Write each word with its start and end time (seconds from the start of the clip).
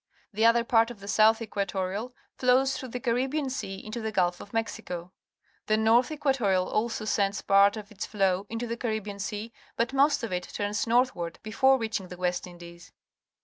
The 0.33 0.47
other 0.47 0.63
part 0.63 0.89
of 0.89 0.99
the 0.99 1.07
South 1.07 1.43
Equatorial 1.43 2.15
flows 2.35 2.75
through 2.75 2.89
the 2.89 2.99
Caribbean 2.99 3.51
Sea 3.51 3.75
into 3.85 4.01
the 4.01 4.11
Gu// 4.11 4.41
of 4.41 4.51
Mexico. 4.51 5.11
The 5.67 5.77
North 5.77 6.11
Equatorial 6.11 6.67
also 6.67 7.05
sends 7.05 7.43
part 7.43 7.77
of 7.77 7.91
its 7.91 8.07
flow 8.07 8.47
into 8.49 8.65
the 8.65 8.77
Caribbean 8.77 9.19
Sea, 9.19 9.53
but 9.75 9.93
most 9.93 10.23
of 10.23 10.33
it 10.33 10.49
turns 10.55 10.87
northward 10.87 11.37
before 11.43 11.77
reaching 11.77 12.07
the 12.07 12.17
West 12.17 12.47
Indies. 12.47 12.91